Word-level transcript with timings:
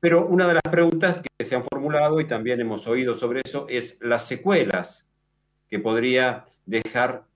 Pero 0.00 0.26
una 0.26 0.48
de 0.48 0.54
las 0.54 0.62
preguntas 0.62 1.22
que 1.22 1.44
se 1.44 1.54
han 1.54 1.62
formulado 1.62 2.20
y 2.20 2.26
también 2.26 2.60
hemos 2.60 2.86
oído 2.86 3.14
sobre 3.14 3.42
eso 3.44 3.66
es 3.68 3.98
las 4.00 4.26
secuelas 4.26 5.06
que 5.68 5.78
podría 5.78 6.44
dejar 6.64 7.26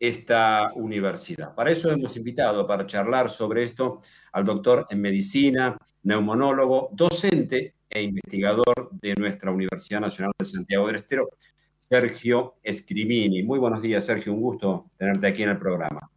esta 0.00 0.72
universidad. 0.74 1.54
Para 1.54 1.70
eso 1.70 1.90
hemos 1.90 2.16
invitado, 2.16 2.66
para 2.66 2.86
charlar 2.86 3.30
sobre 3.30 3.62
esto, 3.62 4.00
al 4.32 4.44
doctor 4.44 4.86
en 4.90 5.00
medicina, 5.00 5.76
neumonólogo, 6.02 6.90
docente 6.92 7.74
e 7.88 8.02
investigador 8.02 8.90
de 8.90 9.14
nuestra 9.14 9.52
Universidad 9.52 10.00
Nacional 10.00 10.32
de 10.38 10.44
Santiago 10.46 10.86
del 10.86 10.96
Estero, 10.96 11.30
Sergio 11.76 12.56
Escrimini. 12.62 13.42
Muy 13.42 13.58
buenos 13.58 13.82
días, 13.82 14.04
Sergio, 14.04 14.32
un 14.32 14.40
gusto 14.40 14.90
tenerte 14.96 15.26
aquí 15.26 15.42
en 15.42 15.50
el 15.50 15.58
programa. 15.58 16.10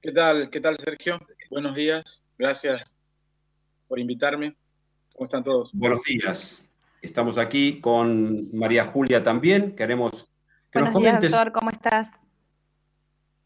¿Qué 0.00 0.12
tal? 0.12 0.50
¿Qué 0.50 0.60
tal, 0.60 0.76
Sergio? 0.76 1.18
Buenos 1.50 1.74
días, 1.74 2.22
gracias 2.36 2.96
por 3.88 3.98
invitarme. 3.98 4.56
¿Cómo 5.16 5.24
están 5.24 5.44
todos? 5.44 5.72
Buenos 5.72 6.02
días. 6.02 6.68
Estamos 7.00 7.38
aquí 7.38 7.80
con 7.80 8.54
María 8.54 8.84
Julia 8.84 9.22
también. 9.22 9.74
Queremos 9.74 10.30
que 10.70 10.78
nos 10.78 10.90
comentes. 10.90 11.20
Días, 11.20 11.32
doctor, 11.32 11.52
¿cómo 11.52 11.70
estás? 11.70 12.10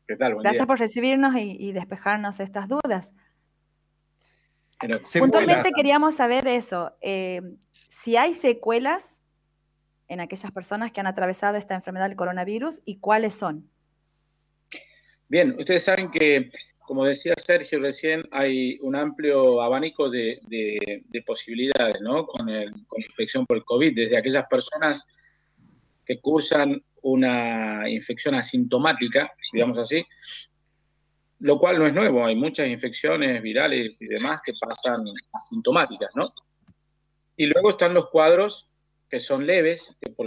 ¿Qué 0.08 0.16
tal? 0.16 0.34
Gracias 0.42 0.66
por 0.66 0.80
recibirnos 0.80 1.32
y, 1.36 1.70
despejarnos 1.70 2.40
estas 2.40 2.66
dudas. 2.66 3.12
Puntualmente 5.16 5.70
queríamos 5.72 6.16
saber 6.16 6.48
eso, 6.48 6.96
eh, 7.02 7.40
si 7.88 8.16
hay 8.16 8.34
secuelas 8.34 9.20
en 10.08 10.18
aquellas 10.18 10.50
personas 10.50 10.90
que 10.90 10.98
han 10.98 11.06
atravesado 11.06 11.56
esta 11.56 11.76
enfermedad 11.76 12.08
del 12.08 12.16
coronavirus 12.16 12.82
y 12.84 12.98
cuáles 12.98 13.34
son. 13.34 13.70
Bien, 15.28 15.54
ustedes 15.56 15.84
saben 15.84 16.10
que, 16.10 16.50
como 16.90 17.04
decía 17.04 17.34
Sergio 17.36 17.78
recién, 17.78 18.28
hay 18.32 18.76
un 18.82 18.96
amplio 18.96 19.62
abanico 19.62 20.10
de, 20.10 20.40
posibilidades 21.24 22.00
¿no? 22.00 22.26
con, 22.26 22.46
con 22.48 23.00
la 23.00 23.06
infección 23.06 23.46
por 23.46 23.58
el 23.58 23.64
COVID, 23.64 23.94
desde 23.94 24.18
aquellas 24.18 24.44
personas 24.50 25.06
que 26.04 26.18
cursan 26.18 26.82
una 27.02 27.88
infección 27.88 28.34
asintomática, 28.34 29.32
digamos 29.52 29.78
así, 29.78 30.04
lo 31.38 31.60
cual 31.60 31.78
no 31.78 31.86
es 31.86 31.94
nuevo, 31.94 32.26
hay 32.26 32.34
muchas 32.34 32.66
infecciones 32.66 33.40
virales 33.40 34.02
y 34.02 34.08
demás 34.08 34.40
que 34.44 34.52
pasan 34.60 35.04
asintomáticas, 35.32 36.10
¿no? 36.16 36.24
Y 37.36 37.46
luego 37.46 37.70
están 37.70 37.94
los 37.94 38.10
cuadros 38.10 38.68
que 39.08 39.20
son 39.20 39.46
leves, 39.46 39.94
que 40.00 40.10
por, 40.10 40.26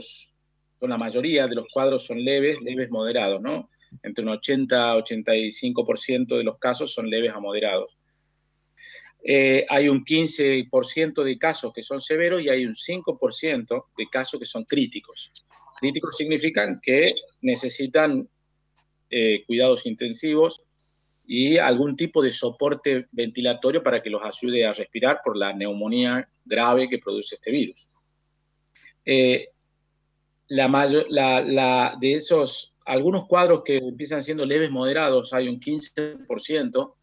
la 0.87 0.97
mayoría 0.97 1.45
de 1.45 1.55
los 1.55 1.65
cuadros 1.73 2.05
son 2.05 2.23
leves, 2.23 2.61
leves 2.61 2.89
moderados, 2.89 3.41
¿no? 3.41 3.69
Entre 4.01 4.23
un 4.23 4.31
80 4.31 4.95
85% 4.97 6.37
de 6.37 6.43
los 6.43 6.57
casos 6.57 6.93
son 6.93 7.09
leves 7.09 7.31
a 7.31 7.39
moderados. 7.39 7.97
Eh, 9.23 9.65
hay 9.69 9.87
un 9.87 10.03
15% 10.03 11.23
de 11.23 11.37
casos 11.37 11.71
que 11.73 11.81
son 11.81 12.01
severos 12.01 12.41
y 12.41 12.49
hay 12.49 12.65
un 12.65 12.73
5% 12.73 13.85
de 13.97 14.07
casos 14.09 14.39
que 14.39 14.45
son 14.45 14.65
críticos. 14.65 15.31
Críticos 15.79 16.17
significan 16.17 16.79
que 16.81 17.13
necesitan 17.41 18.27
eh, 19.09 19.43
cuidados 19.45 19.85
intensivos 19.85 20.63
y 21.25 21.57
algún 21.57 21.95
tipo 21.95 22.21
de 22.21 22.31
soporte 22.31 23.07
ventilatorio 23.11 23.81
para 23.81 24.01
que 24.01 24.09
los 24.09 24.23
ayude 24.23 24.65
a 24.65 24.73
respirar 24.73 25.19
por 25.23 25.37
la 25.37 25.53
neumonía 25.53 26.27
grave 26.43 26.89
que 26.89 26.99
produce 26.99 27.35
este 27.35 27.51
virus. 27.51 27.87
Eh, 29.05 29.49
la, 30.49 31.97
de 31.99 32.13
esos, 32.13 32.72
algunos 32.85 33.27
cuadros 33.27 33.61
que 33.63 33.77
empiezan 33.77 34.21
siendo 34.21 34.45
leves 34.45 34.71
moderados, 34.71 35.33
hay 35.33 35.47
un 35.47 35.59
15%, 35.59 36.93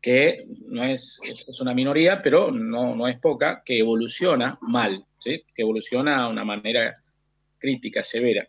que 0.00 0.46
no 0.66 0.84
es, 0.84 1.18
es, 1.24 1.60
una 1.60 1.74
minoría, 1.74 2.22
pero 2.22 2.52
no, 2.52 2.94
no, 2.94 3.08
es 3.08 3.18
poca, 3.18 3.62
que 3.64 3.78
evoluciona 3.80 4.56
mal, 4.60 5.04
que 5.22 5.42
evoluciona 5.56 6.24
de 6.24 6.30
una 6.30 6.44
manera 6.44 7.02
crítica, 7.58 8.02
severa. 8.04 8.48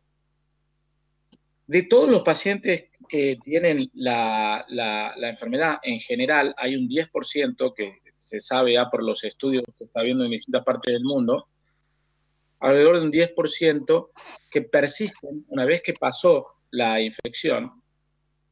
De 1.65 1.83
todos 1.83 2.09
los 2.09 2.21
pacientes 2.21 2.91
que 3.09 3.39
tienen 3.43 3.89
la, 3.93 4.65
la, 4.69 5.15
la 5.17 5.29
enfermedad 5.29 5.77
en 5.81 5.99
general, 5.99 6.53
hay 6.57 6.75
un 6.75 6.87
10% 6.87 7.73
que 7.73 8.01
se 8.15 8.39
sabe 8.39 8.73
ya 8.73 8.89
por 8.89 9.03
los 9.03 9.23
estudios 9.23 9.63
que 9.77 9.85
está 9.85 10.03
viendo 10.03 10.25
en 10.25 10.31
distintas 10.31 10.63
partes 10.63 10.93
del 10.93 11.03
mundo, 11.03 11.47
alrededor 12.59 12.99
de 12.99 13.05
un 13.05 13.11
10% 13.11 14.09
que 14.49 14.61
persisten, 14.61 15.45
una 15.49 15.65
vez 15.65 15.81
que 15.81 15.93
pasó 15.93 16.47
la 16.71 16.99
infección, 17.01 17.81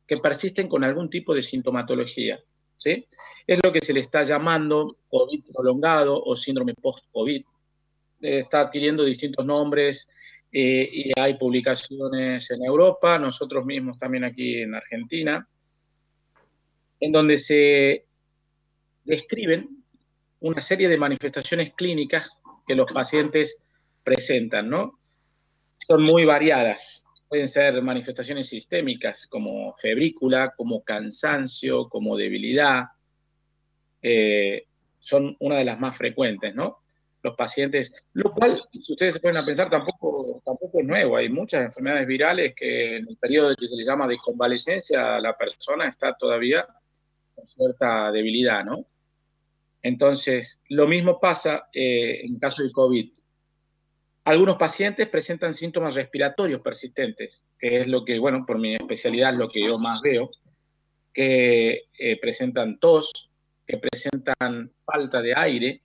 que 0.08 0.18
persisten 0.18 0.68
con 0.68 0.84
algún 0.84 1.10
tipo 1.10 1.34
de 1.34 1.42
sintomatología. 1.42 2.40
¿sí? 2.78 3.08
Es 3.48 3.60
lo 3.64 3.72
que 3.72 3.82
se 3.82 3.94
le 3.94 4.00
está 4.00 4.24
llamando 4.24 4.98
COVID 5.10 5.44
prolongado 5.54 6.22
o 6.24 6.36
síndrome 6.36 6.74
post-COVID. 6.76 7.44
Está 8.22 8.62
adquiriendo 8.62 9.04
distintos 9.04 9.46
nombres 9.46 10.08
eh, 10.52 10.88
y 10.92 11.20
hay 11.20 11.36
publicaciones 11.36 12.50
en 12.52 12.64
Europa, 12.64 13.20
nosotros 13.20 13.66
mismos 13.66 13.98
también 13.98 14.24
aquí 14.24 14.62
en 14.62 14.74
Argentina, 14.74 15.48
en 17.00 17.12
donde 17.12 17.38
se 17.38 18.06
describen 19.04 19.84
una 20.40 20.62
serie 20.62 20.88
de 20.88 20.98
manifestaciones 20.98 21.74
clínicas 21.74 22.30
que 22.66 22.76
los 22.76 22.88
pacientes 22.92 23.60
presentan, 24.06 24.70
¿no? 24.70 25.00
Son 25.80 26.02
muy 26.02 26.24
variadas 26.24 27.06
pueden 27.28 27.48
ser 27.48 27.82
manifestaciones 27.82 28.48
sistémicas 28.48 29.28
como 29.28 29.76
febrícula, 29.78 30.54
como 30.56 30.84
cansancio, 30.84 31.90
como 31.90 32.16
debilidad. 32.16 32.86
Eh, 34.02 34.68
son 35.00 35.36
una 35.40 35.58
de 35.58 35.66
las 35.66 35.80
más 35.80 35.98
frecuentes, 35.98 36.54
¿no? 36.56 36.80
Los 37.24 37.36
pacientes, 37.36 37.92
lo 38.14 38.32
cual, 38.32 38.62
si 38.72 38.92
ustedes 38.92 39.16
se 39.16 39.20
pueden 39.20 39.38
a 39.38 39.46
pensar, 39.46 39.70
tampoco, 39.70 40.42
tampoco 40.46 40.80
es 40.80 40.86
nuevo. 40.86 41.18
Hay 41.18 41.30
muchas 41.30 41.64
enfermedades 41.64 42.06
virales 42.06 42.54
que 42.56 42.98
en 42.98 43.10
el 43.10 43.18
periodo 43.18 43.56
que 43.56 43.68
se 43.68 43.76
le 43.76 43.84
llama 43.84 44.08
de 44.08 44.18
convalecencia, 44.18 45.20
la 45.20 45.36
persona 45.36 45.88
está 45.88 46.16
todavía 46.16 46.66
con 47.34 47.46
cierta 47.46 48.12
debilidad, 48.12 48.64
¿no? 48.64 48.86
Entonces, 49.82 50.62
lo 50.70 50.88
mismo 50.88 51.20
pasa 51.20 51.68
eh, 51.74 52.22
en 52.24 52.38
caso 52.38 52.64
de 52.64 52.72
COVID. 52.72 53.12
Algunos 54.26 54.58
pacientes 54.58 55.08
presentan 55.08 55.54
síntomas 55.54 55.94
respiratorios 55.94 56.60
persistentes, 56.62 57.46
que 57.60 57.80
es 57.80 57.88
lo 57.88 58.04
que, 58.04 58.18
bueno, 58.18 58.44
por 58.44 58.58
mi 58.58 58.74
especialidad, 58.74 59.36
lo 59.36 59.50
que 59.50 59.64
yo 59.64 59.76
más 59.76 60.02
veo, 60.02 60.32
que 61.14 61.84
eh, 61.98 62.20
presentan 62.20 62.80
tos, 62.80 63.32
que 63.68 63.78
presentan 63.78 64.72
falta 64.84 65.22
de 65.22 65.38
aire, 65.38 65.84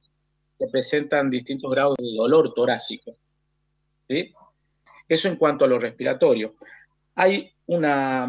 que 0.58 0.66
presentan 0.68 1.28
distintos 1.28 1.70
grados 1.70 1.96
de 1.98 2.16
dolor 2.16 2.54
torácico. 2.54 3.14
¿sí? 4.08 4.32
Eso 5.06 5.28
en 5.28 5.36
cuanto 5.36 5.66
a 5.66 5.68
lo 5.68 5.78
respiratorio. 5.78 6.54
Hay, 7.16 7.52
una, 7.66 8.24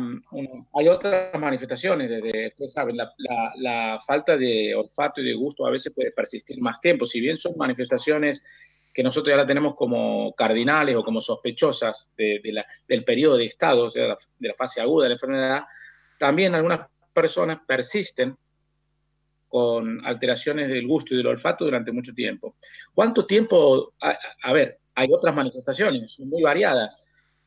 hay 0.73 0.88
otras 0.89 1.39
manifestaciones, 1.39 2.09
de, 2.09 2.47
ustedes 2.49 2.73
saben, 2.73 2.97
la, 2.97 3.13
la, 3.55 3.97
falta 4.05 4.35
de 4.35 4.75
olfato 4.75 5.22
y 5.22 5.25
de 5.25 5.35
gusto 5.35 5.66
a 5.66 5.72
veces 5.72 5.93
puede 5.93 6.11
persistir 6.11 6.61
más 6.61 6.81
tiempo, 6.81 7.05
si 7.05 7.22
bien 7.22 7.38
son 7.38 7.53
manifestaciones 7.57 8.43
que 8.94 9.03
nosotros 9.03 9.31
ya 9.31 9.38
la 9.38 9.46
tenemos 9.46 9.75
como 9.75 10.34
cardinales 10.34 10.96
o 10.96 11.03
como 11.03 11.22
sospechosas 11.22 12.12
del 12.18 13.03
periodo 13.06 13.38
de 13.38 13.46
estado, 13.46 13.85
o 13.85 13.90
sea, 13.90 14.16
de 14.38 14.47
la 14.47 14.53
fase 14.53 14.81
aguda 14.81 15.03
de 15.03 15.09
la 15.09 15.16
enfermedad, 15.16 15.62
también 16.18 16.53
algunas 16.53 16.88
personas 17.13 17.59
persisten 17.66 18.35
con 19.47 20.06
alteraciones 20.06 20.69
del 20.69 20.88
gusto 20.88 21.13
y 21.13 21.18
del 21.18 21.28
olfato 21.28 21.66
durante 21.66 21.91
mucho 21.91 22.13
tiempo. 22.13 22.56
¿Cuánto 22.94 23.25
tiempo? 23.25 23.94
A, 24.00 24.53
ver, 24.53 24.79
hay 24.96 25.09
otras 25.12 25.35
manifestaciones, 25.35 26.19
muy 26.19 26.41
variadas. 26.41 27.03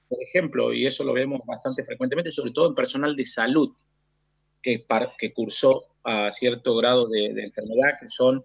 Por 0.09 0.23
ejemplo, 0.23 0.73
y 0.73 0.87
eso 0.87 1.03
lo 1.05 1.15
vemos 1.15 1.41
bastante 1.47 1.85
frecuentemente, 1.85 2.31
sobre 2.31 2.53
todo 2.53 2.69
en 2.69 2.75
personal 2.75 3.17
de 3.17 3.25
salud 3.25 3.75
que, 4.61 4.85
que 5.19 5.33
cursó 5.33 5.85
a 6.05 6.31
cierto 6.31 6.77
grado 6.77 7.09
de 7.09 7.43
enfermedad, 7.43 7.99
que 7.99 8.07
son 8.07 8.45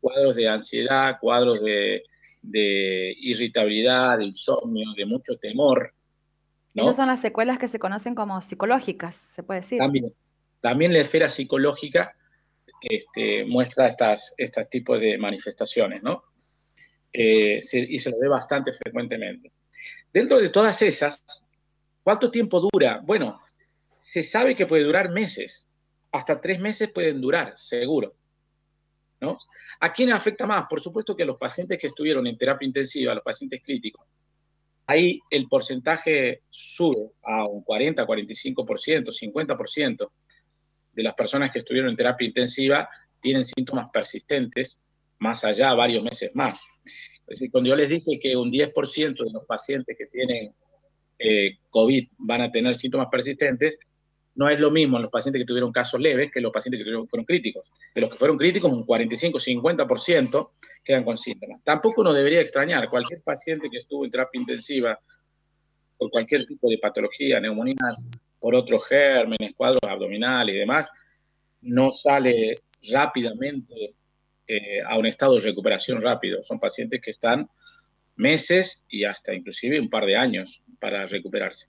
cuadros 0.00 0.36
de 0.36 0.48
ansiedad, 0.48 1.18
cuadros 1.20 1.62
de, 1.62 2.04
de 2.44 3.14
irritabilidad, 3.20 4.18
de 4.18 4.26
insomnio, 4.26 4.92
de 4.96 5.06
mucho 5.06 5.36
temor. 5.36 5.94
Esas 6.74 6.96
son 6.96 7.06
las 7.06 7.20
secuelas 7.20 7.58
que 7.58 7.68
se 7.68 7.78
conocen 7.78 8.14
como 8.14 8.40
psicológicas, 8.40 9.14
se 9.14 9.42
puede 9.42 9.60
decir. 9.60 9.78
También, 9.78 10.12
también 10.60 10.92
la 10.92 10.98
esfera 10.98 11.28
psicológica 11.28 12.14
este, 12.80 13.44
muestra 13.44 13.86
estas, 13.86 14.34
estos 14.36 14.68
tipos 14.68 15.00
de 15.00 15.16
manifestaciones, 15.16 16.02
¿no? 16.02 16.24
Eh, 17.12 17.60
y 17.72 17.98
se 17.98 18.10
lo 18.10 18.18
ve 18.18 18.28
bastante 18.28 18.72
frecuentemente. 18.72 19.52
Dentro 20.12 20.40
de 20.40 20.48
todas 20.48 20.82
esas, 20.82 21.44
¿cuánto 22.02 22.30
tiempo 22.30 22.60
dura? 22.72 23.00
Bueno, 23.04 23.40
se 23.96 24.22
sabe 24.22 24.54
que 24.54 24.66
puede 24.66 24.84
durar 24.84 25.10
meses, 25.10 25.68
hasta 26.12 26.40
tres 26.40 26.60
meses 26.60 26.90
pueden 26.92 27.20
durar, 27.20 27.54
seguro. 27.56 28.14
¿A 29.80 29.92
quién 29.92 30.12
afecta 30.12 30.46
más? 30.46 30.64
Por 30.68 30.80
supuesto 30.80 31.16
que 31.16 31.22
a 31.22 31.26
los 31.26 31.36
pacientes 31.36 31.78
que 31.78 31.86
estuvieron 31.86 32.26
en 32.26 32.36
terapia 32.36 32.66
intensiva, 32.66 33.14
los 33.14 33.24
pacientes 33.24 33.62
críticos. 33.64 34.14
Ahí 34.86 35.20
el 35.30 35.48
porcentaje 35.48 36.42
sube 36.50 37.12
a 37.22 37.46
un 37.46 37.62
40, 37.62 38.06
45%, 38.06 39.10
50% 39.10 40.10
de 40.92 41.02
las 41.02 41.14
personas 41.14 41.50
que 41.50 41.58
estuvieron 41.58 41.90
en 41.90 41.96
terapia 41.96 42.26
intensiva 42.26 42.88
tienen 43.20 43.44
síntomas 43.44 43.88
persistentes 43.90 44.80
más 45.18 45.44
allá, 45.44 45.72
varios 45.74 46.04
meses 46.04 46.30
más. 46.34 46.80
Es 47.26 47.38
decir, 47.38 47.50
cuando 47.50 47.70
yo 47.70 47.76
les 47.76 47.88
dije 47.88 48.20
que 48.20 48.36
un 48.36 48.50
10% 48.50 49.24
de 49.24 49.32
los 49.32 49.44
pacientes 49.46 49.96
que 49.98 50.06
tienen 50.06 50.54
eh, 51.18 51.56
COVID 51.70 52.08
van 52.18 52.42
a 52.42 52.50
tener 52.50 52.74
síntomas 52.74 53.08
persistentes, 53.10 53.78
no 54.36 54.48
es 54.48 54.58
lo 54.58 54.70
mismo 54.70 54.96
en 54.96 55.04
los 55.04 55.12
pacientes 55.12 55.40
que 55.40 55.46
tuvieron 55.46 55.72
casos 55.72 56.00
leves 56.00 56.30
que 56.32 56.40
los 56.40 56.52
pacientes 56.52 56.84
que 56.84 57.06
fueron 57.08 57.24
críticos. 57.24 57.70
De 57.94 58.00
los 58.00 58.10
que 58.10 58.16
fueron 58.16 58.36
críticos, 58.36 58.72
un 58.72 58.86
45-50% 58.86 60.50
quedan 60.84 61.04
con 61.04 61.16
síntomas. 61.16 61.62
Tampoco 61.62 62.02
nos 62.02 62.14
debería 62.14 62.40
extrañar, 62.40 62.88
cualquier 62.90 63.22
paciente 63.22 63.68
que 63.70 63.78
estuvo 63.78 64.04
en 64.04 64.10
terapia 64.10 64.40
intensiva 64.40 64.98
por 65.96 66.10
cualquier 66.10 66.44
tipo 66.46 66.68
de 66.68 66.78
patología, 66.78 67.40
neumonías, 67.40 68.06
por 68.40 68.54
otros 68.54 68.86
gérmenes, 68.86 69.54
cuadros 69.56 69.80
abdominales 69.88 70.54
y 70.54 70.58
demás, 70.58 70.90
no 71.62 71.90
sale 71.90 72.62
rápidamente 72.92 73.94
eh, 74.46 74.82
a 74.86 74.98
un 74.98 75.06
estado 75.06 75.36
de 75.36 75.40
recuperación 75.40 76.02
rápido. 76.02 76.42
Son 76.42 76.58
pacientes 76.58 77.00
que 77.00 77.10
están 77.10 77.48
meses 78.16 78.84
y 78.88 79.04
hasta 79.04 79.32
inclusive 79.32 79.80
un 79.80 79.88
par 79.88 80.04
de 80.04 80.16
años 80.16 80.64
para 80.78 81.06
recuperarse. 81.06 81.68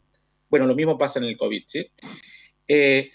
Bueno, 0.50 0.67
lo 0.67 0.75
mismo 0.75 0.97
pasa 0.97 1.19
en 1.19 1.25
el 1.25 1.38
COVID, 1.38 1.63
¿sí? 1.65 1.89
Eh, 2.67 3.12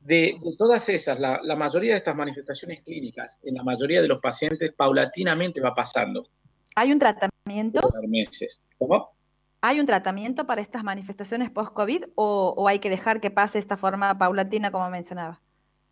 de, 0.00 0.40
todas 0.56 0.88
esas, 0.88 1.18
la, 1.20 1.40
mayoría 1.56 1.92
de 1.92 1.98
estas 1.98 2.16
manifestaciones 2.16 2.82
clínicas, 2.82 3.38
en 3.42 3.54
la 3.54 3.62
mayoría 3.62 4.00
de 4.00 4.08
los 4.08 4.20
pacientes, 4.20 4.72
paulatinamente 4.72 5.60
va 5.60 5.74
pasando. 5.74 6.26
¿Hay 6.74 6.92
un 6.92 6.98
tratamiento? 6.98 7.80
meses. 8.08 8.60
¿Cómo? 8.78 9.12
¿Hay 9.60 9.78
un 9.78 9.86
tratamiento 9.86 10.46
para 10.46 10.62
estas 10.62 10.82
manifestaciones 10.82 11.50
post-COVID 11.50 12.04
o, 12.14 12.66
hay 12.66 12.78
que 12.78 12.88
dejar 12.88 13.20
que 13.20 13.30
pase 13.30 13.58
esta 13.58 13.76
forma 13.76 14.16
paulatina, 14.16 14.70
como 14.70 14.88
mencionaba? 14.88 15.40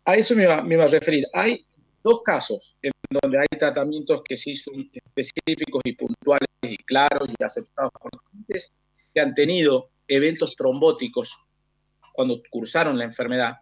A 0.05 0.15
eso 0.15 0.35
me 0.35 0.43
iba, 0.43 0.63
me 0.63 0.73
iba 0.73 0.85
a 0.85 0.87
referir. 0.87 1.27
Hay 1.33 1.65
dos 2.03 2.21
casos 2.23 2.75
en 2.81 2.91
donde 3.21 3.39
hay 3.39 3.59
tratamientos 3.59 4.21
que 4.23 4.37
sí 4.37 4.55
son 4.55 4.89
específicos 4.91 5.81
y 5.83 5.93
puntuales 5.93 6.47
y 6.63 6.77
claros 6.77 7.29
y 7.29 7.43
aceptados 7.43 7.91
por 8.01 8.11
los 8.11 8.23
pacientes 8.23 8.71
que 9.13 9.21
han 9.21 9.35
tenido 9.35 9.89
eventos 10.07 10.55
trombóticos 10.55 11.45
cuando 12.19 12.41
cursaron 12.49 12.97
la 12.97 13.05
enfermedad, 13.05 13.59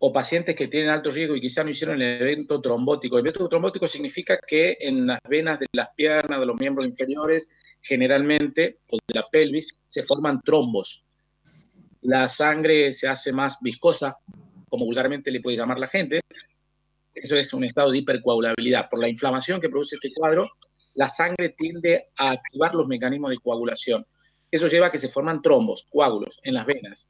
o 0.00 0.12
pacientes 0.12 0.56
que 0.56 0.66
tienen 0.66 0.90
alto 0.90 1.12
riesgo 1.12 1.36
y 1.36 1.40
quizá 1.40 1.62
no 1.62 1.70
hicieron 1.70 2.02
el 2.02 2.20
evento 2.20 2.60
trombótico. 2.60 3.18
El 3.18 3.24
evento 3.24 3.48
trombótico 3.48 3.86
significa 3.86 4.36
que 4.44 4.76
en 4.80 5.06
las 5.06 5.20
venas 5.28 5.60
de 5.60 5.66
las 5.70 5.90
piernas, 5.94 6.40
de 6.40 6.44
los 6.44 6.58
miembros 6.58 6.88
inferiores, 6.88 7.52
generalmente, 7.80 8.80
o 8.90 8.96
de 8.96 9.14
la 9.14 9.28
pelvis, 9.30 9.68
se 9.86 10.02
forman 10.02 10.42
trombos. 10.42 11.04
La 12.00 12.26
sangre 12.26 12.92
se 12.92 13.06
hace 13.06 13.32
más 13.32 13.58
viscosa, 13.60 14.18
como 14.68 14.84
vulgarmente 14.84 15.30
le 15.30 15.40
puede 15.40 15.56
llamar 15.56 15.78
la 15.78 15.86
gente. 15.86 16.22
Eso 17.14 17.36
es 17.36 17.54
un 17.54 17.62
estado 17.62 17.92
de 17.92 17.98
hipercoagulabilidad. 17.98 18.88
Por 18.90 19.00
la 19.00 19.08
inflamación 19.08 19.60
que 19.60 19.68
produce 19.68 19.94
este 19.94 20.12
cuadro, 20.12 20.50
la 20.94 21.08
sangre 21.08 21.50
tiende 21.50 22.08
a 22.16 22.32
activar 22.32 22.74
los 22.74 22.88
mecanismos 22.88 23.30
de 23.30 23.38
coagulación. 23.38 24.04
Eso 24.50 24.66
lleva 24.66 24.88
a 24.88 24.90
que 24.90 24.98
se 24.98 25.08
forman 25.08 25.40
trombos, 25.40 25.86
coágulos, 25.88 26.40
en 26.42 26.54
las 26.54 26.66
venas. 26.66 27.08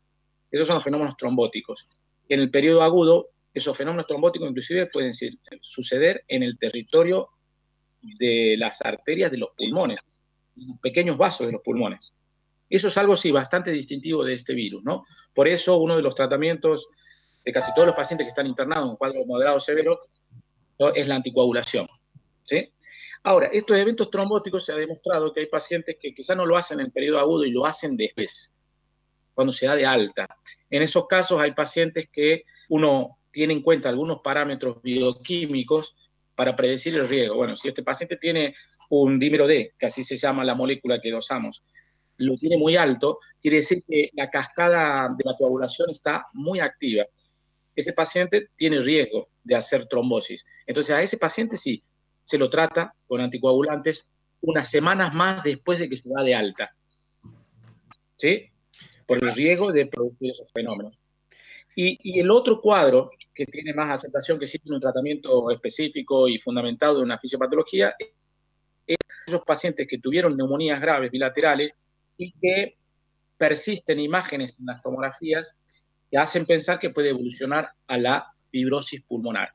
Esos 0.50 0.66
son 0.66 0.74
los 0.74 0.84
fenómenos 0.84 1.16
trombóticos. 1.16 1.90
En 2.28 2.40
el 2.40 2.50
periodo 2.50 2.82
agudo, 2.82 3.30
esos 3.52 3.76
fenómenos 3.76 4.06
trombóticos 4.06 4.48
inclusive 4.48 4.86
pueden 4.86 5.12
suceder 5.60 6.24
en 6.28 6.42
el 6.42 6.58
territorio 6.58 7.30
de 8.02 8.56
las 8.58 8.82
arterias 8.82 9.30
de 9.30 9.38
los 9.38 9.50
pulmones, 9.56 10.00
pequeños 10.80 11.16
vasos 11.16 11.46
de 11.46 11.52
los 11.52 11.62
pulmones. 11.62 12.12
Eso 12.68 12.88
es 12.88 12.98
algo, 12.98 13.16
sí, 13.16 13.30
bastante 13.30 13.70
distintivo 13.70 14.24
de 14.24 14.34
este 14.34 14.54
virus, 14.54 14.82
¿no? 14.82 15.04
Por 15.32 15.48
eso 15.48 15.78
uno 15.78 15.96
de 15.96 16.02
los 16.02 16.14
tratamientos 16.14 16.88
de 17.44 17.52
casi 17.52 17.72
todos 17.74 17.86
los 17.86 17.96
pacientes 17.96 18.24
que 18.24 18.28
están 18.28 18.46
internados 18.46 18.90
en 18.90 18.96
cuadro 18.96 19.24
moderado 19.24 19.60
severo 19.60 20.00
es 20.94 21.06
la 21.06 21.16
anticoagulación, 21.16 21.86
¿sí? 22.42 22.72
Ahora, 23.22 23.46
estos 23.46 23.76
eventos 23.78 24.10
trombóticos 24.10 24.64
se 24.64 24.72
ha 24.72 24.76
demostrado 24.76 25.32
que 25.32 25.40
hay 25.40 25.46
pacientes 25.46 25.96
que 26.00 26.14
quizás 26.14 26.36
no 26.36 26.44
lo 26.44 26.56
hacen 26.56 26.80
en 26.80 26.86
el 26.86 26.92
periodo 26.92 27.18
agudo 27.20 27.44
y 27.44 27.50
lo 27.50 27.66
hacen 27.66 27.96
después 27.96 28.55
cuando 29.36 29.52
se 29.52 29.66
da 29.66 29.76
de 29.76 29.84
alta. 29.84 30.26
En 30.70 30.82
esos 30.82 31.06
casos 31.06 31.38
hay 31.38 31.52
pacientes 31.52 32.08
que 32.10 32.44
uno 32.70 33.18
tiene 33.30 33.52
en 33.52 33.60
cuenta 33.60 33.90
algunos 33.90 34.20
parámetros 34.24 34.80
bioquímicos 34.82 35.94
para 36.34 36.56
predecir 36.56 36.94
el 36.94 37.06
riesgo. 37.06 37.36
Bueno, 37.36 37.54
si 37.54 37.68
este 37.68 37.82
paciente 37.82 38.16
tiene 38.16 38.54
un 38.88 39.18
dímero 39.18 39.46
D, 39.46 39.74
que 39.78 39.86
así 39.86 40.04
se 40.04 40.16
llama 40.16 40.42
la 40.42 40.54
molécula 40.54 40.98
que 41.02 41.10
dosamos, 41.10 41.62
lo 42.16 42.38
tiene 42.38 42.56
muy 42.56 42.76
alto, 42.76 43.18
quiere 43.42 43.58
decir 43.58 43.82
que 43.86 44.08
la 44.14 44.30
cascada 44.30 45.14
de 45.14 45.22
la 45.22 45.36
coagulación 45.36 45.90
está 45.90 46.22
muy 46.32 46.60
activa. 46.60 47.04
Ese 47.74 47.92
paciente 47.92 48.48
tiene 48.56 48.80
riesgo 48.80 49.28
de 49.44 49.54
hacer 49.54 49.84
trombosis. 49.84 50.46
Entonces 50.66 50.96
a 50.96 51.02
ese 51.02 51.18
paciente 51.18 51.58
sí, 51.58 51.82
se 52.24 52.38
lo 52.38 52.48
trata 52.48 52.94
con 53.06 53.20
anticoagulantes 53.20 54.06
unas 54.40 54.70
semanas 54.70 55.12
más 55.12 55.44
después 55.44 55.78
de 55.78 55.90
que 55.90 55.96
se 55.96 56.08
da 56.08 56.22
de 56.22 56.34
alta. 56.34 56.74
¿Sí? 58.16 58.50
Por 59.06 59.22
el 59.22 59.32
riesgo 59.34 59.72
de 59.72 59.86
producir 59.86 60.30
esos 60.30 60.50
fenómenos. 60.52 60.98
Y, 61.78 62.18
el 62.18 62.30
otro 62.30 62.60
cuadro 62.60 63.10
que 63.34 63.44
tiene 63.44 63.74
más 63.74 63.90
aceptación, 63.90 64.38
que 64.38 64.46
sí 64.46 64.58
tiene 64.58 64.76
un 64.76 64.80
tratamiento 64.80 65.50
específico 65.50 66.26
y 66.26 66.38
fundamentado 66.38 66.96
de 66.96 67.02
una 67.02 67.18
fisiopatología, 67.18 67.94
es 68.86 68.96
esos 69.26 69.42
pacientes 69.42 69.86
que 69.86 69.98
tuvieron 69.98 70.36
neumonías 70.36 70.80
graves 70.80 71.10
bilaterales 71.10 71.76
y 72.16 72.32
que 72.32 72.78
persisten 73.36 74.00
imágenes 74.00 74.58
en 74.58 74.66
las 74.66 74.80
tomografías 74.80 75.54
que 76.10 76.16
hacen 76.16 76.46
pensar 76.46 76.78
que 76.78 76.90
puede 76.90 77.10
evolucionar 77.10 77.70
a 77.86 77.98
la 77.98 78.26
fibrosis 78.50 79.02
pulmonar. 79.02 79.50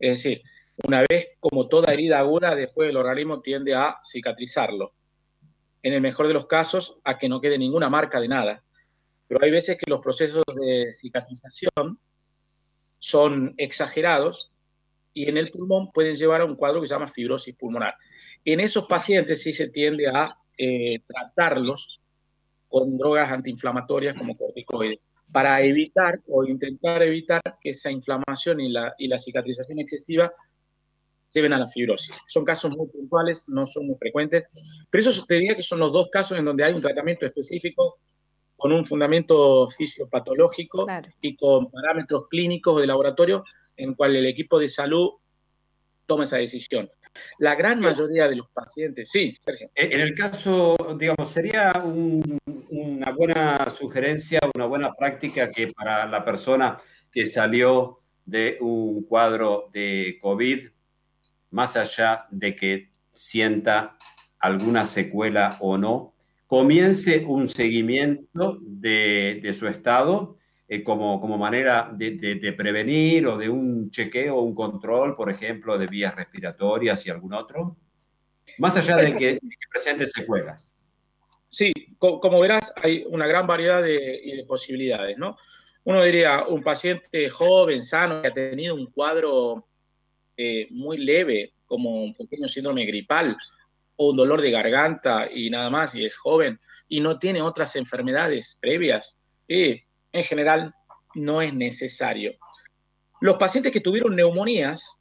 Es 0.00 0.22
decir, 0.22 0.42
una 0.84 1.04
vez 1.08 1.28
como 1.38 1.68
toda 1.68 1.92
herida 1.92 2.18
aguda, 2.18 2.56
después 2.56 2.90
el 2.90 2.96
organismo 2.96 3.40
tiende 3.40 3.74
a 3.74 3.98
cicatrizarlo. 4.04 4.92
En 5.82 5.92
el 5.92 6.00
mejor 6.00 6.26
de 6.26 6.34
los 6.34 6.46
casos, 6.46 6.98
a 7.04 7.18
que 7.18 7.28
no 7.28 7.40
quede 7.40 7.56
ninguna 7.56 7.88
marca 7.88 8.18
de 8.18 8.26
nada 8.26 8.64
pero 9.28 9.42
hay 9.42 9.50
veces 9.50 9.76
que 9.78 9.90
los 9.90 10.00
procesos 10.00 10.44
de 10.54 10.92
cicatrización 10.92 11.98
son 12.98 13.54
exagerados 13.56 14.52
y 15.12 15.28
en 15.28 15.36
el 15.36 15.50
pulmón 15.50 15.90
pueden 15.92 16.14
llevar 16.14 16.40
a 16.40 16.44
un 16.44 16.56
cuadro 16.56 16.80
que 16.80 16.86
se 16.86 16.94
llama 16.94 17.08
fibrosis 17.08 17.54
pulmonar. 17.54 17.94
En 18.44 18.60
esos 18.60 18.86
pacientes 18.86 19.42
sí 19.42 19.52
se 19.52 19.68
tiende 19.68 20.08
a 20.08 20.36
eh, 20.58 21.00
tratarlos 21.06 22.00
con 22.68 22.98
drogas 22.98 23.30
antiinflamatorias 23.30 24.16
como 24.16 24.36
corticoides 24.36 24.98
para 25.32 25.60
evitar 25.62 26.20
o 26.28 26.44
intentar 26.44 27.02
evitar 27.02 27.42
que 27.60 27.70
esa 27.70 27.90
inflamación 27.90 28.60
y 28.60 28.70
la, 28.70 28.94
y 28.98 29.08
la 29.08 29.18
cicatrización 29.18 29.80
excesiva 29.80 30.32
lleven 31.32 31.52
a 31.52 31.58
la 31.58 31.66
fibrosis. 31.66 32.20
Son 32.26 32.44
casos 32.44 32.76
muy 32.76 32.86
puntuales, 32.88 33.48
no 33.48 33.66
son 33.66 33.86
muy 33.86 33.96
frecuentes, 33.96 34.44
pero 34.90 35.00
eso 35.00 35.24
te 35.26 35.34
diría 35.34 35.56
que 35.56 35.62
son 35.62 35.80
los 35.80 35.92
dos 35.92 36.08
casos 36.10 36.38
en 36.38 36.44
donde 36.44 36.64
hay 36.64 36.74
un 36.74 36.82
tratamiento 36.82 37.26
específico 37.26 37.98
con 38.56 38.72
un 38.72 38.84
fundamento 38.84 39.68
fisiopatológico 39.68 40.86
y 41.20 41.36
con 41.36 41.70
parámetros 41.70 42.28
clínicos 42.28 42.80
de 42.80 42.86
laboratorio 42.86 43.44
en 43.76 43.94
cual 43.94 44.16
el 44.16 44.26
equipo 44.26 44.58
de 44.58 44.68
salud 44.68 45.10
toma 46.06 46.24
esa 46.24 46.38
decisión. 46.38 46.90
La 47.38 47.54
gran 47.54 47.80
mayoría 47.80 48.28
de 48.28 48.36
los 48.36 48.48
pacientes, 48.50 49.10
sí, 49.10 49.36
Sergio. 49.44 49.70
En 49.74 50.00
el 50.00 50.14
caso, 50.14 50.76
digamos, 50.98 51.30
sería 51.32 51.72
una 51.82 53.10
buena 53.12 53.68
sugerencia, 53.70 54.40
una 54.54 54.66
buena 54.66 54.92
práctica 54.94 55.50
que 55.50 55.68
para 55.68 56.06
la 56.06 56.24
persona 56.24 56.76
que 57.10 57.24
salió 57.24 58.00
de 58.24 58.58
un 58.60 59.04
cuadro 59.04 59.70
de 59.72 60.18
COVID, 60.20 60.68
más 61.50 61.76
allá 61.76 62.26
de 62.30 62.54
que 62.54 62.90
sienta 63.12 63.96
alguna 64.38 64.84
secuela 64.84 65.56
o 65.60 65.78
no, 65.78 66.12
comience 66.46 67.24
un 67.26 67.48
seguimiento 67.48 68.58
de, 68.60 69.54
su 69.58 69.66
estado 69.66 70.36
eh, 70.68 70.82
como, 70.82 71.20
como, 71.20 71.38
manera 71.38 71.92
de, 71.92 72.54
prevenir 72.56 73.26
o 73.26 73.36
de 73.36 73.48
un 73.48 73.90
chequeo 73.90 74.36
o 74.36 74.42
un 74.42 74.54
control, 74.54 75.16
por 75.16 75.30
ejemplo, 75.30 75.78
de 75.78 75.86
vías 75.86 76.14
respiratorias 76.14 77.04
y 77.06 77.10
algún 77.10 77.34
otro? 77.34 77.76
Más 78.58 78.76
allá 78.76 78.96
de 78.96 79.12
que, 79.12 79.38
presente 79.70 80.08
secuelas. 80.08 80.70
Sí, 81.48 81.72
como 81.98 82.40
verás, 82.40 82.72
hay 82.76 83.04
una 83.08 83.26
gran 83.26 83.46
variedad 83.46 83.82
de, 83.82 84.44
posibilidades, 84.46 85.16
¿no? 85.18 85.36
Uno 85.84 86.02
diría, 86.02 86.44
un 86.48 86.62
paciente 86.62 87.30
joven, 87.30 87.80
sano, 87.80 88.20
que 88.20 88.28
ha 88.28 88.32
tenido 88.32 88.74
un 88.74 88.86
cuadro 88.86 89.66
eh, 90.36 90.66
muy 90.70 90.98
leve, 90.98 91.52
como 91.64 92.02
un 92.02 92.14
pequeño 92.14 92.48
síndrome 92.48 92.84
gripal, 92.84 93.36
o 93.96 94.10
un 94.10 94.16
dolor 94.16 94.40
de 94.40 94.50
garganta 94.50 95.28
y 95.32 95.50
nada 95.50 95.70
más, 95.70 95.94
y 95.94 96.04
es 96.04 96.16
joven, 96.16 96.58
y 96.88 97.00
no 97.00 97.18
tiene 97.18 97.42
otras 97.42 97.76
enfermedades 97.76 98.58
previas, 98.60 99.18
y 99.48 99.82
en 100.12 100.22
general 100.22 100.74
no 101.14 101.42
es 101.42 101.52
necesario. 101.54 102.34
Los 103.20 103.36
pacientes 103.36 103.72
que 103.72 103.80
tuvieron 103.80 104.14
neumonías 104.14 104.96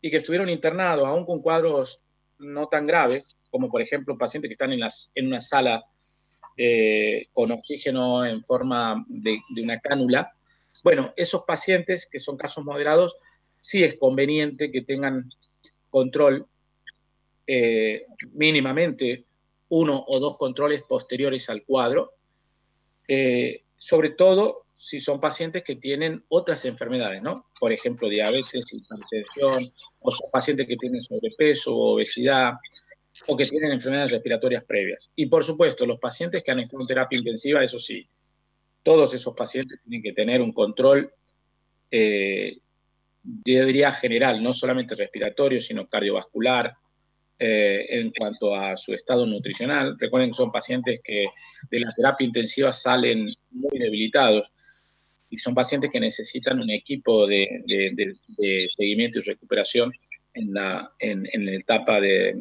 y 0.00 0.10
que 0.10 0.16
estuvieron 0.16 0.48
internados, 0.48 1.06
aún 1.06 1.24
con 1.24 1.40
cuadros 1.40 2.02
no 2.38 2.66
tan 2.66 2.86
graves, 2.86 3.36
como 3.50 3.70
por 3.70 3.80
ejemplo 3.80 4.18
pacientes 4.18 4.48
que 4.48 4.54
están 4.54 4.72
en, 4.72 4.80
las, 4.80 5.12
en 5.14 5.28
una 5.28 5.40
sala 5.40 5.84
eh, 6.56 7.28
con 7.32 7.52
oxígeno 7.52 8.26
en 8.26 8.42
forma 8.42 9.04
de, 9.08 9.38
de 9.54 9.62
una 9.62 9.78
cánula, 9.78 10.34
bueno, 10.82 11.12
esos 11.16 11.44
pacientes 11.44 12.08
que 12.10 12.18
son 12.18 12.36
casos 12.36 12.64
moderados, 12.64 13.16
sí 13.60 13.84
es 13.84 13.96
conveniente 13.98 14.72
que 14.72 14.82
tengan 14.82 15.30
control, 15.90 16.46
eh, 17.54 18.06
mínimamente 18.32 19.26
uno 19.68 20.02
o 20.08 20.18
dos 20.18 20.38
controles 20.38 20.82
posteriores 20.88 21.50
al 21.50 21.64
cuadro, 21.64 22.14
eh, 23.06 23.64
sobre 23.76 24.08
todo 24.08 24.64
si 24.72 24.98
son 25.00 25.20
pacientes 25.20 25.62
que 25.62 25.76
tienen 25.76 26.24
otras 26.28 26.64
enfermedades, 26.64 27.20
¿no? 27.20 27.50
Por 27.60 27.70
ejemplo, 27.70 28.08
diabetes, 28.08 28.72
hipertensión, 28.72 29.70
o 30.00 30.10
son 30.10 30.30
pacientes 30.30 30.66
que 30.66 30.78
tienen 30.78 31.02
sobrepeso 31.02 31.76
obesidad, 31.76 32.54
o 33.26 33.36
que 33.36 33.44
tienen 33.44 33.72
enfermedades 33.72 34.12
respiratorias 34.12 34.64
previas. 34.64 35.10
Y 35.14 35.26
por 35.26 35.44
supuesto, 35.44 35.84
los 35.84 36.00
pacientes 36.00 36.42
que 36.42 36.52
han 36.52 36.60
estado 36.60 36.82
en 36.82 36.86
terapia 36.86 37.18
intensiva, 37.18 37.62
eso 37.62 37.78
sí, 37.78 38.08
todos 38.82 39.12
esos 39.12 39.34
pacientes 39.36 39.78
tienen 39.82 40.02
que 40.02 40.14
tener 40.14 40.40
un 40.40 40.52
control, 40.52 41.12
eh, 41.90 42.56
yo 43.22 43.66
diría 43.66 43.92
general, 43.92 44.42
no 44.42 44.54
solamente 44.54 44.94
respiratorio, 44.94 45.60
sino 45.60 45.86
cardiovascular, 45.86 46.78
eh, 47.38 47.86
en 47.88 48.12
cuanto 48.12 48.54
a 48.54 48.76
su 48.76 48.94
estado 48.94 49.26
nutricional. 49.26 49.96
Recuerden 49.98 50.30
que 50.30 50.36
son 50.36 50.52
pacientes 50.52 51.00
que 51.02 51.26
de 51.70 51.80
la 51.80 51.92
terapia 51.92 52.26
intensiva 52.26 52.72
salen 52.72 53.32
muy 53.50 53.78
debilitados 53.78 54.52
y 55.28 55.38
son 55.38 55.54
pacientes 55.54 55.90
que 55.90 55.98
necesitan 55.98 56.60
un 56.60 56.70
equipo 56.70 57.26
de, 57.26 57.64
seguimiento 58.68 59.18
y 59.18 59.22
recuperación 59.22 59.90
en 60.34 60.52
la, 60.52 60.92
en, 60.98 61.26
la 61.46 61.52
etapa 61.52 62.00
de 62.00 62.38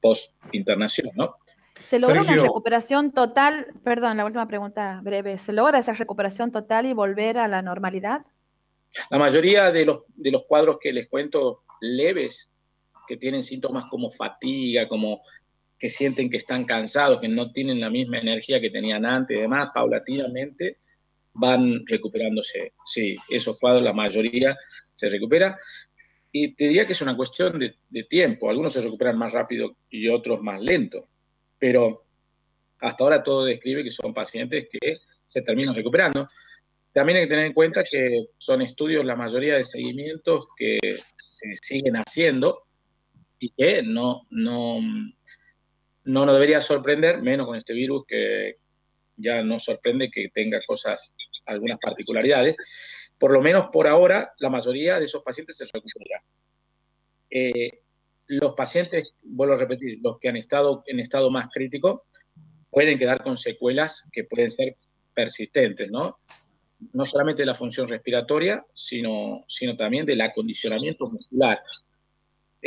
post-internación, 0.00 1.10
¿no? 1.14 1.36
¿Se 1.80 1.98
logra 1.98 2.22
una 2.22 2.36
recuperación 2.36 3.12
total? 3.12 3.68
Perdón, 3.84 4.18
la 4.18 4.26
última 4.26 4.46
pregunta 4.46 5.00
breve. 5.02 5.38
¿Se 5.38 5.52
logra 5.52 5.78
esa 5.78 5.94
recuperación 5.94 6.52
total 6.52 6.86
y 6.86 6.92
volver 6.92 7.38
a 7.38 7.48
la 7.48 7.62
normalidad? 7.62 8.26
La 9.10 9.18
mayoría 9.18 9.70
de 9.70 9.86
los, 9.86 10.00
de 10.16 10.30
los 10.30 10.42
cuadros 10.44 10.78
que 10.80 10.92
les 10.92 11.08
cuento 11.08 11.62
leves, 11.80 12.52
que 13.08 13.16
tienen 13.16 13.42
síntomas 13.42 13.84
como 13.90 14.10
fatiga, 14.10 14.86
como 14.86 15.22
que 15.78 15.88
sienten 15.88 16.28
que 16.28 16.36
están 16.36 16.64
cansados, 16.64 17.20
que 17.20 17.28
no 17.28 17.52
tienen 17.52 17.80
la 17.80 17.88
misma 17.88 18.18
energía 18.18 18.60
que 18.60 18.70
tenían 18.70 19.06
antes 19.06 19.36
y 19.36 19.40
demás, 19.40 19.70
paulatinamente 19.72 20.78
van 21.32 21.86
recuperándose. 21.86 22.72
Sí, 22.84 23.14
esos 23.30 23.58
cuadros, 23.58 23.82
la 23.82 23.92
mayoría 23.92 24.56
se 24.92 25.08
recupera. 25.08 25.56
Y 26.32 26.54
te 26.54 26.64
diría 26.64 26.84
que 26.84 26.92
es 26.92 27.02
una 27.02 27.16
cuestión 27.16 27.58
de, 27.58 28.02
tiempo. 28.04 28.50
Algunos 28.50 28.72
se 28.72 28.82
recuperan 28.82 29.16
más 29.16 29.32
rápido 29.32 29.76
y 29.88 30.08
otros 30.08 30.42
más 30.42 30.60
lento. 30.60 31.08
Pero 31.58 32.04
hasta 32.80 33.04
ahora 33.04 33.22
todo 33.22 33.44
describe 33.44 33.84
que 33.84 33.90
son 33.90 34.12
pacientes 34.12 34.68
que 34.70 34.98
se 35.26 35.42
terminan 35.42 35.74
recuperando. 35.74 36.28
También 36.92 37.18
hay 37.18 37.24
que 37.24 37.30
tener 37.30 37.46
en 37.46 37.52
cuenta 37.52 37.84
que 37.88 38.26
son 38.38 38.60
estudios, 38.60 39.04
la 39.04 39.16
mayoría 39.16 39.54
de 39.54 39.64
seguimientos 39.64 40.48
que 40.56 40.78
se 41.24 41.54
siguen 41.62 41.94
haciendo 41.94 42.67
y 43.38 43.50
que 43.50 43.82
no, 43.82 44.26
no, 44.30 44.80
no 46.04 46.26
nos 46.26 46.34
debería 46.34 46.60
sorprender, 46.60 47.22
menos 47.22 47.46
con 47.46 47.56
este 47.56 47.72
virus 47.72 48.04
que, 48.06 48.56
ya 49.18 49.42
no 49.42 49.58
sorprende 49.58 50.10
que 50.10 50.30
tenga 50.32 50.60
cosas, 50.66 51.14
algunas 51.46 51.78
particularidades. 51.80 52.56
Por 53.18 53.32
lo 53.32 53.42
menos 53.42 53.66
por 53.72 53.88
ahora, 53.88 54.32
la 54.38 54.48
mayoría 54.48 54.98
de 54.98 55.04
esos 55.04 55.22
pacientes 55.22 55.56
se 55.56 55.66
recuperan. 55.66 56.22
Eh, 57.30 57.70
los 58.28 58.54
pacientes, 58.54 59.14
vuelvo 59.22 59.54
a 59.54 59.58
repetir, 59.58 59.98
los 60.02 60.18
que 60.18 60.28
han 60.28 60.36
estado 60.36 60.82
en 60.86 61.00
estado 61.00 61.30
más 61.30 61.48
crítico, 61.52 62.04
pueden 62.70 62.98
quedar 62.98 63.22
con 63.22 63.36
secuelas 63.36 64.04
que 64.12 64.24
pueden 64.24 64.50
ser 64.50 64.76
persistentes, 65.14 65.90
¿no? 65.90 66.18
No 66.92 67.04
solamente 67.04 67.42
de 67.42 67.46
la 67.46 67.54
función 67.54 67.88
respiratoria, 67.88 68.64
sino, 68.72 69.44
sino 69.48 69.76
también 69.76 70.06
del 70.06 70.20
acondicionamiento 70.20 71.10
muscular. 71.10 71.58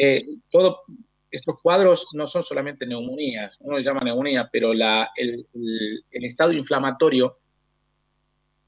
Eh, 0.04 0.26
todo, 0.50 0.82
estos 1.30 1.62
cuadros 1.62 2.08
no 2.14 2.26
son 2.26 2.42
solamente 2.42 2.88
neumonías, 2.88 3.60
uno 3.62 3.78
le 3.78 3.84
llama 3.84 4.04
neumonía, 4.04 4.50
pero 4.52 4.72
el, 4.72 5.46
estado 6.12 6.54
inflamatorio 6.54 7.38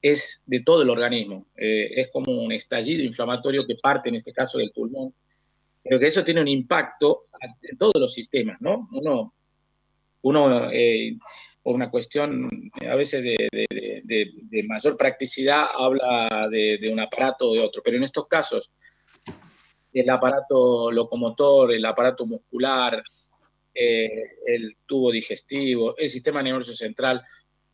es 0.00 0.44
de 0.46 0.60
todo 0.60 0.82
el 0.82 0.90
organismo. 0.90 1.48
Eh, 1.56 1.90
es 1.96 2.08
como 2.12 2.30
un 2.40 2.52
estallido 2.52 3.02
inflamatorio 3.02 3.66
que 3.66 3.74
parte, 3.82 4.10
en 4.10 4.14
este 4.14 4.32
caso, 4.32 4.58
del 4.58 4.70
pulmón, 4.70 5.12
pero 5.82 5.98
que 5.98 6.06
eso 6.06 6.22
tiene 6.22 6.40
un 6.40 6.46
impacto 6.46 7.24
en 7.62 7.76
todos 7.76 7.94
los 7.98 8.14
sistemas, 8.14 8.60
¿no? 8.60 8.88
Uno, 8.92 9.34
uno 10.22 10.70
eh, 10.70 11.18
por 11.64 11.74
una 11.74 11.90
cuestión 11.90 12.48
a 12.88 12.94
veces 12.94 13.24
de, 13.24 14.64
mayor 14.68 14.96
practicidad, 14.96 15.64
habla 15.76 16.48
de, 16.48 16.88
un 16.92 17.00
aparato 17.00 17.50
o 17.50 17.54
de 17.54 17.60
otro, 17.60 17.82
pero 17.84 17.96
en 17.96 18.04
estos 18.04 18.28
casos 18.28 18.70
el 20.00 20.10
aparato 20.10 20.90
locomotor, 20.90 21.72
el 21.72 21.84
aparato 21.84 22.26
muscular, 22.26 23.02
eh, 23.74 24.08
el 24.46 24.76
tubo 24.86 25.10
digestivo, 25.10 25.96
el 25.96 26.08
sistema 26.08 26.42
nervioso 26.42 26.74
central, 26.74 27.22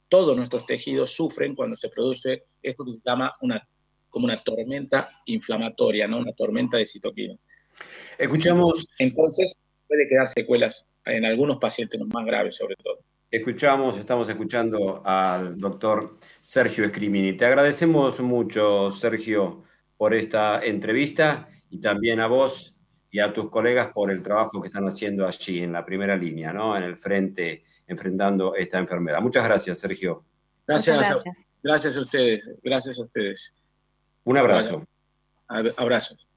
todos 0.08 0.36
nuestros 0.36 0.66
tejidos 0.66 1.12
sufren 1.12 1.54
cuando 1.54 1.76
se 1.76 1.88
produce 1.88 2.44
esto 2.62 2.84
que 2.84 2.92
se 2.92 3.00
llama 3.04 3.34
una, 3.40 3.66
como 4.08 4.26
una 4.26 4.36
tormenta 4.36 5.08
inflamatoria, 5.26 6.06
¿no? 6.06 6.18
una 6.18 6.32
tormenta 6.32 6.76
de 6.76 6.86
citoquina. 6.86 7.36
Escuchamos. 8.18 8.86
Entonces, 8.98 9.56
puede 9.88 10.08
quedar 10.08 10.28
secuelas 10.28 10.86
en 11.06 11.24
algunos 11.24 11.58
pacientes 11.58 12.00
más 12.12 12.26
graves, 12.26 12.56
sobre 12.56 12.76
todo. 12.76 12.98
Escuchamos, 13.30 13.96
estamos 13.96 14.28
escuchando 14.28 15.02
al 15.04 15.58
doctor 15.58 16.18
Sergio 16.40 16.84
Escrimini. 16.84 17.34
Te 17.34 17.46
agradecemos 17.46 18.18
mucho, 18.20 18.90
Sergio, 18.90 19.62
por 19.96 20.14
esta 20.14 20.60
entrevista 20.64 21.48
y 21.70 21.80
también 21.80 22.20
a 22.20 22.26
vos 22.26 22.74
y 23.10 23.20
a 23.20 23.32
tus 23.32 23.50
colegas 23.50 23.88
por 23.92 24.10
el 24.10 24.22
trabajo 24.22 24.60
que 24.60 24.68
están 24.68 24.86
haciendo 24.86 25.26
allí 25.26 25.60
en 25.60 25.72
la 25.72 25.84
primera 25.84 26.16
línea, 26.16 26.52
¿no? 26.52 26.76
En 26.76 26.84
el 26.84 26.96
frente, 26.96 27.64
enfrentando 27.86 28.54
esta 28.54 28.78
enfermedad. 28.78 29.20
Muchas 29.20 29.44
gracias, 29.44 29.78
Sergio. 29.78 30.24
Gracias, 30.66 30.96
gracias. 30.96 31.26
A, 31.26 31.30
gracias 31.62 31.96
a 31.96 32.00
ustedes, 32.00 32.50
gracias 32.62 32.98
a 32.98 33.02
ustedes. 33.02 33.54
Un 34.24 34.36
abrazo. 34.36 34.86
Abrazos. 35.48 36.29